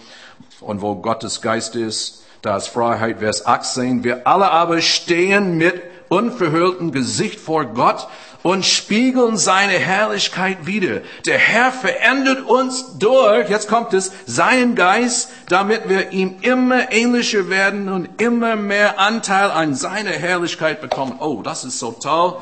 [0.62, 3.20] Und wo Gottes Geist ist, da ist Freiheit.
[3.20, 4.02] Vers 18.
[4.02, 8.08] Wir alle aber stehen mit unverhülltem Gesicht vor Gott
[8.46, 11.00] und spiegeln seine Herrlichkeit wieder.
[11.24, 17.48] Der Herr verändert uns durch, jetzt kommt es, seinen Geist, damit wir ihm immer ähnlicher
[17.48, 21.16] werden und immer mehr Anteil an seiner Herrlichkeit bekommen.
[21.18, 22.36] Oh, das ist so toll.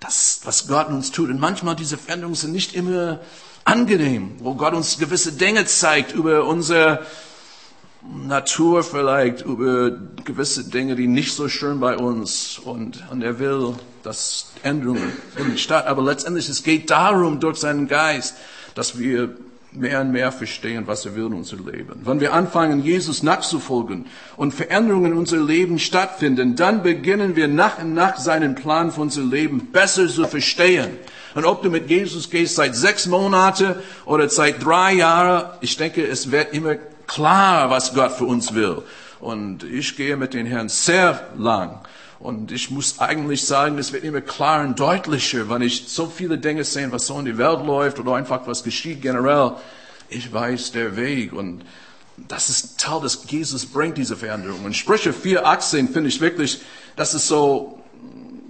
[0.00, 1.30] Das, was Gott uns tut.
[1.30, 3.20] Und manchmal diese Veränderungen sind nicht immer
[3.62, 7.02] angenehm, wo Gott uns gewisse Dinge zeigt über unser
[8.02, 9.92] Natur vielleicht, über
[10.24, 15.58] gewisse Dinge, die nicht so schön bei uns und, und er will, dass Änderungen finden
[15.58, 15.86] statt.
[15.86, 18.36] Aber letztendlich, es geht darum, durch seinen Geist,
[18.74, 19.36] dass wir
[19.72, 22.02] mehr und mehr verstehen, was er will in unserem Leben.
[22.04, 27.78] Wenn wir anfangen, Jesus nachzufolgen und Veränderungen in unserem Leben stattfinden, dann beginnen wir nach
[27.78, 30.90] und nach seinen Plan für unser Leben besser zu verstehen.
[31.34, 36.06] Und ob du mit Jesus gehst seit sechs Monate oder seit drei Jahren, ich denke,
[36.06, 36.76] es wird immer
[37.08, 38.82] klar, was Gott für uns will.
[39.18, 41.80] Und ich gehe mit den Herrn sehr lang.
[42.24, 46.38] Und ich muss eigentlich sagen, es wird immer klarer und deutlicher, wenn ich so viele
[46.38, 49.52] Dinge sehe, was so in die Welt läuft oder einfach was geschieht generell.
[50.08, 51.66] Ich weiß der Weg und
[52.16, 54.64] das ist Teil, dass Jesus bringt diese Veränderung.
[54.64, 56.62] Und Sprüche 4,18 finde ich wirklich,
[56.96, 57.78] das ist so,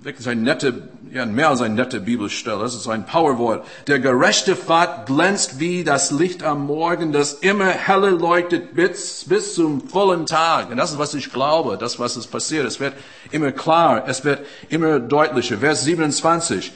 [0.02, 2.58] wirklich eine nette ja, mehr als eine nette Bibelstelle.
[2.58, 3.64] Das ist ein Powerwort.
[3.86, 9.54] Der gerechte Pfad glänzt wie das Licht am Morgen, das immer helle leuchtet bis, bis
[9.54, 10.70] zum vollen Tag.
[10.70, 12.66] Und das ist, was ich glaube, das, was es passiert.
[12.66, 12.94] Es wird
[13.30, 15.58] immer klar, es wird immer deutlicher.
[15.58, 16.72] Vers 27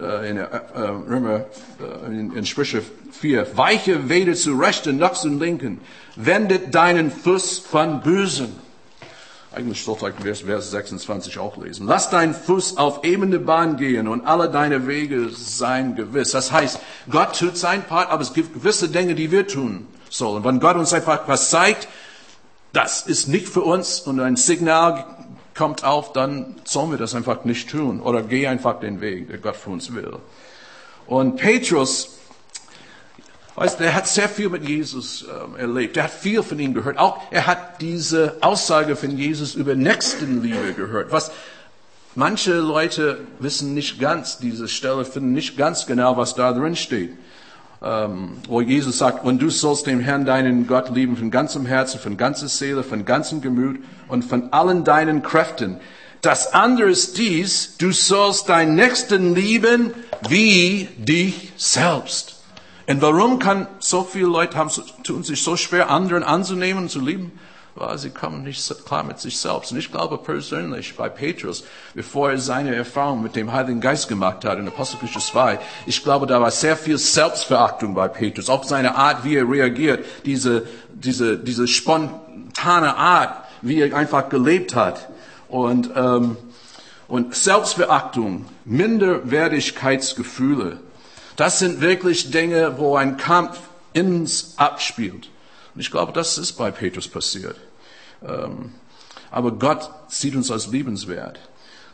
[0.00, 1.44] äh, in, äh, Römer,
[1.78, 3.58] äh, in, in Sprüche 4.
[3.58, 5.82] Weiche weder zu rechten noch zu linken.
[6.16, 8.56] Wendet deinen Fuß von Bösen.
[9.54, 11.86] Eigentlich sollte ich Vers 26 auch lesen.
[11.86, 16.30] Lass deinen Fuß auf ebene Bahn gehen und alle deine Wege seien gewiss.
[16.30, 16.78] Das heißt,
[17.10, 20.42] Gott tut sein Part, aber es gibt gewisse Dinge, die wir tun sollen.
[20.42, 21.86] Wenn Gott uns einfach was zeigt,
[22.72, 25.04] das ist nicht für uns und ein Signal
[25.54, 29.36] kommt auf, dann sollen wir das einfach nicht tun oder geh einfach den Weg, der
[29.36, 30.16] Gott für uns will.
[31.06, 32.18] Und Petrus
[33.54, 35.96] Weißt, er hat sehr viel mit Jesus ähm, erlebt.
[35.96, 36.96] Er hat viel von ihm gehört.
[36.96, 41.12] Auch er hat diese Aussage von Jesus über Nächstenliebe gehört.
[41.12, 41.30] Was
[42.14, 47.12] manche Leute wissen nicht ganz, diese Stelle finden nicht ganz genau, was da drin steht.
[47.82, 52.00] Ähm, wo Jesus sagt, und du sollst den Herrn deinen Gott lieben von ganzem Herzen,
[52.00, 55.78] von ganzer Seele, von ganzem Gemüt und von allen deinen Kräften.
[56.22, 59.92] Das andere ist dies, du sollst deinen Nächsten lieben
[60.28, 62.31] wie dich selbst.
[62.86, 64.70] Und warum kann so viele Leute haben,
[65.04, 67.32] tun sich so schwer, anderen anzunehmen zu lieben?
[67.74, 69.72] Weil sie kommen nicht klar mit sich selbst.
[69.72, 71.64] Und ich glaube persönlich bei Petrus,
[71.94, 76.26] bevor er seine Erfahrung mit dem Heiligen Geist gemacht hat in Apostelgeschichte 2, ich glaube,
[76.26, 78.50] da war sehr viel Selbstverachtung bei Petrus.
[78.50, 84.74] Auch seine Art, wie er reagiert, diese, diese, diese spontane Art, wie er einfach gelebt
[84.74, 85.08] hat.
[85.48, 86.36] Und, ähm,
[87.08, 90.78] und Selbstverachtung, Minderwertigkeitsgefühle,
[91.36, 93.58] das sind wirklich Dinge, wo ein Kampf
[93.92, 95.28] ins abspielt.
[95.74, 97.56] Und ich glaube, das ist bei Petrus passiert.
[98.26, 98.72] Ähm,
[99.30, 101.38] aber Gott sieht uns als liebenswert.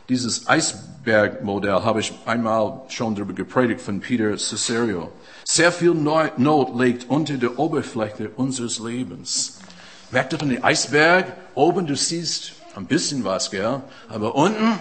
[0.09, 5.11] Dieses Eisbergmodell habe ich einmal schon darüber gepredigt von Peter Cesario.
[5.45, 9.59] Sehr viel Not liegt unter der Oberfläche unseres Lebens.
[10.11, 11.31] Merkt ihr von dem Eisberg?
[11.53, 13.81] Oben, du siehst ein bisschen was, gell?
[14.09, 14.79] Aber unten,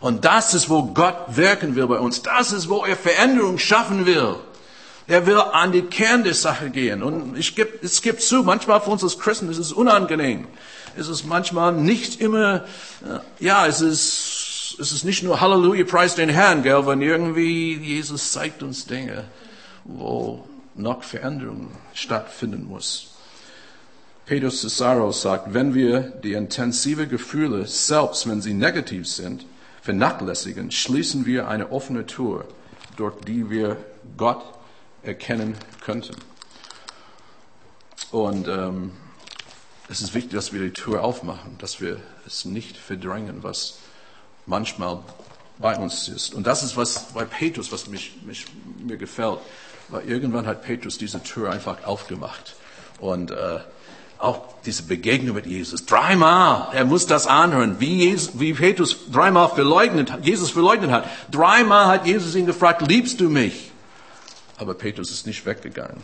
[0.00, 2.22] und das ist, wo Gott wirken will bei uns.
[2.22, 4.36] Das ist, wo er Veränderung schaffen will.
[5.08, 7.02] Er will an die Kern der Sache gehen.
[7.02, 10.46] Und ich geb, es gibt zu, manchmal für uns als Christen ist es unangenehm.
[10.96, 12.64] Es ist manchmal nicht immer,
[13.02, 17.74] äh, ja, es ist, es ist nicht nur Halleluja, preis den Herrn, gell, wenn irgendwie
[17.74, 19.24] Jesus zeigt uns Dinge,
[19.84, 23.08] wo noch Veränderung stattfinden muss.
[24.26, 29.46] Pedro Cesaro sagt, wenn wir die intensive Gefühle, selbst wenn sie negativ sind,
[29.88, 32.44] vernachlässigen, schließen wir eine offene Tür,
[32.98, 33.78] durch die wir
[34.18, 34.44] Gott
[35.02, 36.14] erkennen könnten.
[38.10, 38.92] Und ähm,
[39.88, 43.78] es ist wichtig, dass wir die Tür aufmachen, dass wir es nicht verdrängen, was
[44.44, 45.00] manchmal
[45.56, 46.34] bei uns ist.
[46.34, 48.44] Und das ist was bei Petrus, was mich, mich,
[48.76, 49.38] mir gefällt.
[49.88, 52.56] Weil irgendwann hat Petrus diese Tür einfach aufgemacht.
[53.00, 53.60] Und äh,
[54.18, 55.86] auch diese Begegnung mit Jesus.
[55.86, 61.08] Dreimal, er muss das anhören, wie, Jesus, wie Petrus dreimal verleugnet, Jesus verleugnet hat.
[61.30, 63.70] Dreimal hat Jesus ihn gefragt, liebst du mich?
[64.56, 66.02] Aber Petrus ist nicht weggegangen.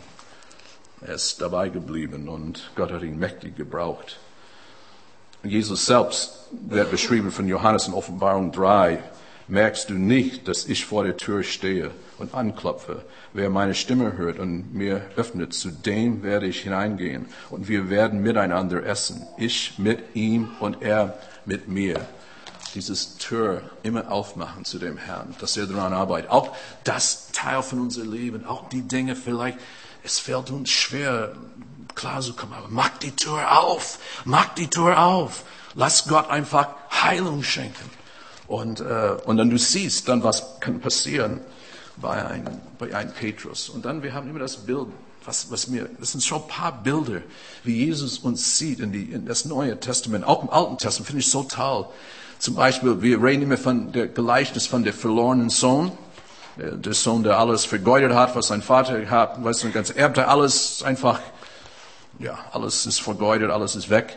[1.01, 4.17] Er ist dabei geblieben und Gott hat ihn mächtig gebraucht.
[5.43, 9.03] Jesus selbst wird beschrieben von Johannes in Offenbarung 3,
[9.47, 13.03] merkst du nicht, dass ich vor der Tür stehe und anklopfe.
[13.33, 18.21] Wer meine Stimme hört und mir öffnet, zu dem werde ich hineingehen und wir werden
[18.21, 19.25] miteinander essen.
[19.37, 22.05] Ich mit ihm und er mit mir.
[22.73, 26.29] Dieses Tür immer aufmachen zu dem Herrn, dass er daran arbeitet.
[26.29, 29.57] Auch das Teil von unserem Leben, auch die Dinge vielleicht,
[30.03, 31.35] es fällt uns schwer,
[31.95, 35.43] klar zu kommen, aber mach die Tür auf, mach die Tür auf.
[35.73, 37.89] Lass Gott einfach Heilung schenken.
[38.47, 41.39] Und, äh, und dann du siehst dann, was kann passieren
[41.97, 43.69] bei einem, bei einem Petrus.
[43.69, 44.87] Und dann, wir haben immer das Bild,
[45.25, 47.21] was, was mir, das sind schon ein paar Bilder,
[47.63, 51.21] wie Jesus uns sieht in, die, in das Neue Testament, auch im Alten Testament, finde
[51.21, 51.87] ich so toll.
[52.37, 55.91] Zum Beispiel, wir reden immer von der Gleichnis von der verlorenen Sohn.
[56.57, 60.83] Der Sohn, der alles vergeudet hat, was sein Vater hat, weißt du, ganz erbte alles
[60.83, 61.19] einfach,
[62.17, 64.15] ja, alles ist vergeudet, alles ist weg.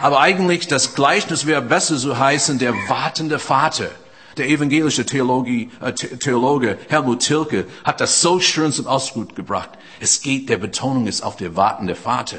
[0.00, 3.90] Aber eigentlich das Gleichnis wäre besser so heißen, der wartende Vater.
[4.36, 9.70] Der evangelische Theologie, äh, Theologe Helmut Tilke hat das so schön zum Ausdruck gebracht.
[10.00, 12.38] Es geht, der Betonung ist auf der wartende Vater.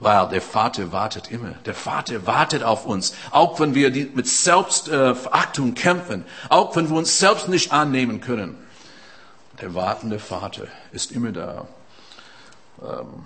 [0.00, 1.52] Weil der Vater wartet immer.
[1.64, 3.14] Der Vater wartet auf uns.
[3.30, 6.24] Auch wenn wir mit Selbstverachtung kämpfen.
[6.48, 8.56] Auch wenn wir uns selbst nicht annehmen können.
[9.60, 11.66] Der wartende Vater ist immer da.
[12.82, 13.24] Ähm,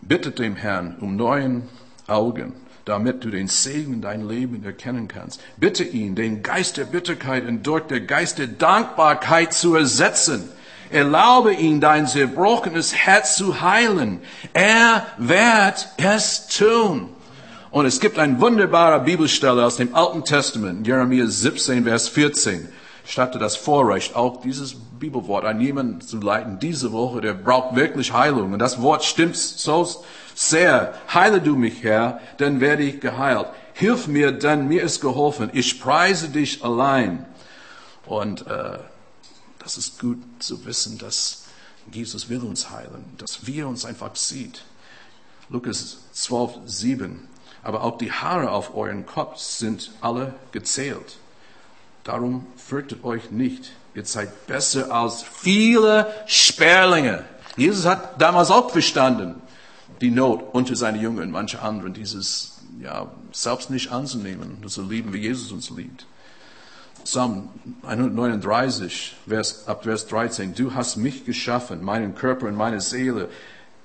[0.00, 1.68] bittet dem Herrn um neuen
[2.12, 2.52] Augen
[2.84, 5.40] damit du den Segen in dein Leben erkennen kannst.
[5.56, 10.48] Bitte ihn, den Geist der Bitterkeit und durch den Geist der Dankbarkeit zu ersetzen.
[10.90, 14.20] Erlaube ihn, dein zerbrochenes Herz zu heilen.
[14.52, 17.08] Er wird es tun.
[17.70, 22.68] Und es gibt ein wunderbarer Bibelstelle aus dem Alten Testament, Jeremia 17, Vers 14.
[23.06, 27.74] Ich hatte das Vorrecht, auch dieses Bibelwort an jemanden zu leiten diese Woche, der braucht
[27.74, 28.52] wirklich Heilung.
[28.52, 29.88] Und das Wort stimmt so
[30.48, 30.94] sehr.
[31.12, 33.46] Heile du mich, Herr, dann werde ich geheilt.
[33.74, 35.50] Hilf mir, denn mir ist geholfen.
[35.52, 37.24] Ich preise dich allein.
[38.06, 38.78] Und äh,
[39.58, 41.44] das ist gut zu wissen, dass
[41.90, 44.62] Jesus will uns heilen, dass wir uns einfach sieht.
[45.48, 47.28] Lukas 12, 7
[47.62, 51.18] aber auch die Haare auf euren Kopf sind alle gezählt.
[52.04, 53.72] Darum fürchtet euch nicht.
[53.94, 57.24] Ihr seid besser als viele Sperlinge.
[57.56, 59.40] Jesus hat damals auch verstanden,
[60.02, 65.12] die Not unter seine Jünger und manche anderen, dieses, ja, selbst nicht anzunehmen, zu lieben,
[65.12, 66.06] wie Jesus uns liebt.
[67.04, 67.48] Psalm
[67.84, 70.54] 139, Vers, ab Vers 13.
[70.54, 73.28] Du hast mich geschaffen, meinen Körper und meine Seele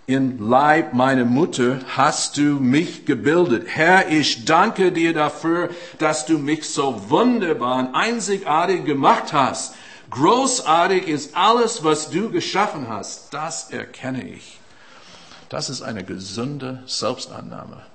[0.08, 3.66] in Leib meiner Mutter hast du mich gebildet.
[3.68, 9.76] Herr, ich danke dir dafür, dass du mich so wunderbar und einzigartig gemacht hast.
[10.10, 13.34] Großartig ist alles, was du geschaffen hast.
[13.34, 14.57] Das erkenne ich.
[15.50, 17.86] Das ist eine gesunde Selbstannahme.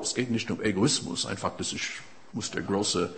[0.00, 1.84] Es geht nicht um Egoismus, einfach, das ist,
[2.32, 3.14] muss der große,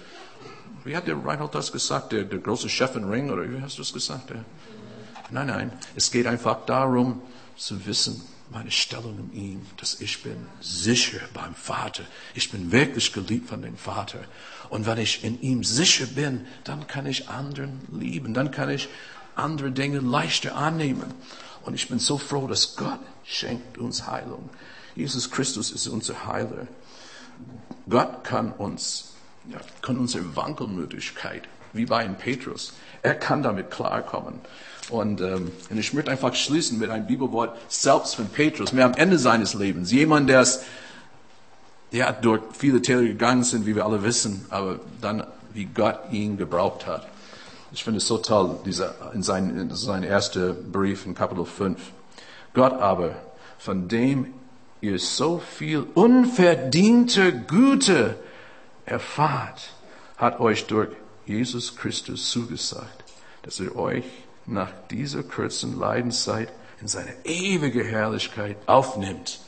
[0.85, 3.79] wie hat der Reinhold das gesagt, der, der große Chef in Ring, oder wie hast
[3.79, 4.31] du es gesagt?
[4.31, 4.45] Der,
[5.31, 7.21] nein, nein, es geht einfach darum,
[7.57, 12.05] zu wissen, meine Stellung in ihm, dass ich bin sicher beim Vater.
[12.35, 14.21] Ich bin wirklich geliebt von dem Vater.
[14.71, 18.33] Und wenn ich in ihm sicher bin, dann kann ich anderen lieben.
[18.33, 18.89] Dann kann ich
[19.35, 21.13] andere Dinge leichter annehmen.
[21.63, 24.49] Und ich bin so froh, dass Gott schenkt uns Heilung.
[24.95, 26.67] Jesus Christus ist unser Heiler.
[27.89, 29.15] Gott kann uns,
[29.51, 34.41] ja, kann unsere Wankelmütigkeit, wie bei Petrus, er kann damit klarkommen.
[34.91, 38.95] Und, ähm, und ich möchte einfach schließen mit einem Bibelwort selbst von Petrus, mehr am
[38.95, 39.93] Ende seines Lebens.
[39.93, 40.63] Jemand, der es,
[41.93, 46.39] der durch viele Täler gegangen sind, wie wir alle wissen, aber dann, wie Gott ihn
[46.39, 47.07] gebraucht hat.
[47.71, 51.79] Ich finde es so toll, dieser, in sein, in sein erster Brief in Kapitel 5.
[52.55, 53.17] Gott aber,
[53.59, 54.35] von dem
[54.81, 58.17] ihr so viel unverdiente Güte
[58.87, 59.73] erfahrt,
[60.17, 60.91] hat euch durch
[61.27, 63.05] Jesus Christus zugesagt,
[63.43, 64.05] dass er euch
[64.47, 69.41] nach dieser kurzen Leidenszeit in seine ewige Herrlichkeit aufnimmt.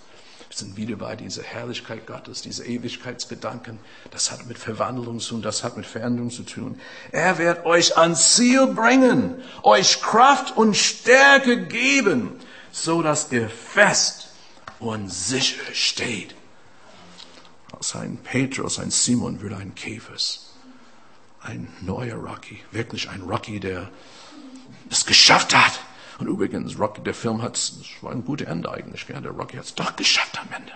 [0.49, 3.79] Wir sind wieder bei dieser Herrlichkeit Gottes, diese Ewigkeitsgedanken.
[4.11, 6.81] Das hat mit Verwandlung zu tun, das hat mit Veränderung zu tun.
[7.13, 12.33] Er wird euch ans Ziel bringen, euch Kraft und Stärke geben,
[12.73, 14.29] so dass ihr fest
[14.79, 16.35] und sicher steht.
[17.73, 20.55] Aus ein Petrus, ein Simon würde ein Käfers,
[21.41, 23.91] ein neuer Rocky, wirklich ein Rocky, der
[24.91, 25.81] es geschafft hat.
[26.19, 29.21] Und übrigens, Rocky, der Film hat, es war ein gutes Ende eigentlich, gell?
[29.23, 30.73] der Rocky hat es doch geschafft am Ende.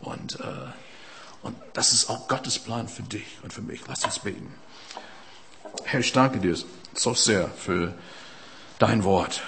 [0.00, 0.72] Und, äh,
[1.42, 3.80] und das ist auch Gottes Plan für dich und für mich.
[3.86, 4.52] Lass uns beten.
[5.84, 6.56] Herr, ich danke dir
[6.94, 7.94] so sehr für
[8.78, 9.42] dein Wort.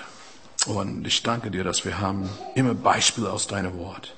[0.67, 4.15] Und ich danke dir, dass wir haben immer Beispiele aus deinem Wort.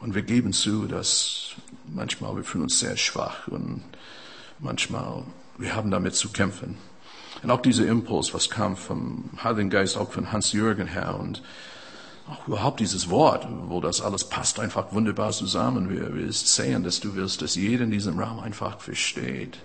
[0.00, 1.52] Und wir geben zu, dass
[1.86, 3.82] manchmal wir fühlen uns sehr schwach und
[4.58, 5.22] manchmal
[5.58, 6.76] wir haben damit zu kämpfen.
[7.42, 11.42] Und auch dieser Impuls, was kam vom Heiligen Geist, auch von Hans-Jürgen her und
[12.28, 15.90] auch überhaupt dieses Wort, wo das alles passt einfach wunderbar zusammen.
[15.90, 19.58] Wir, wir sehen, dass du willst, dass jeder in diesem Raum einfach versteht.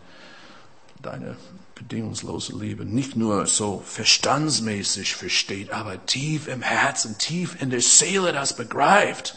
[1.01, 1.37] Deine
[1.75, 8.33] bedingungslose Liebe nicht nur so verstandsmäßig versteht, aber tief im Herzen, tief in der Seele
[8.33, 9.35] das begreift.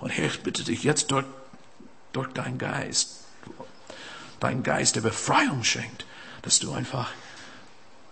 [0.00, 1.26] Und Herr, ich bitte dich jetzt durch,
[2.12, 3.24] durch deinen Geist,
[4.40, 6.04] dein Geist der Befreiung schenkt,
[6.42, 7.10] dass du einfach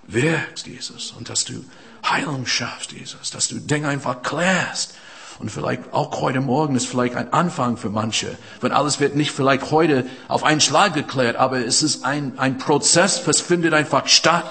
[0.06, 1.64] wirkst, Jesus, und dass du
[2.04, 4.94] Heilung schaffst, Jesus, dass du Dinge einfach klärst.
[5.38, 8.36] Und vielleicht auch heute Morgen ist vielleicht ein Anfang für manche.
[8.60, 12.58] Wenn alles wird nicht vielleicht heute auf einen Schlag geklärt, aber es ist ein, ein
[12.58, 14.44] Prozess, was findet einfach statt.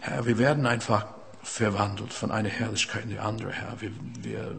[0.00, 1.06] Herr, wir werden einfach
[1.42, 3.80] verwandelt von einer Herrlichkeit in die andere, Herr.
[3.80, 3.90] Wir,
[4.22, 4.56] wir,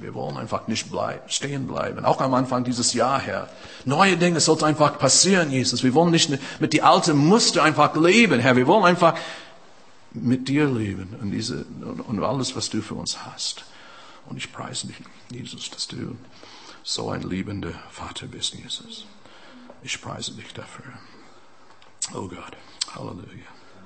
[0.00, 2.04] wir wollen einfach nicht bleiben, stehen bleiben.
[2.04, 3.48] Auch am Anfang dieses Jahr, Herr.
[3.84, 5.84] Neue Dinge sollten einfach passieren, Jesus.
[5.84, 8.56] Wir wollen nicht mit die alten Muster einfach leben, Herr.
[8.56, 9.14] Wir wollen einfach
[10.12, 11.64] mit dir leben und, diese,
[12.06, 13.64] und alles, was du für uns hast.
[14.26, 14.96] Und ich preise dich,
[15.30, 16.16] Jesus, dass du
[16.82, 19.06] so ein liebender Vater bist, Jesus.
[19.82, 20.92] Ich preise dich dafür.
[22.14, 22.56] Oh Gott.
[22.94, 23.53] Halleluja.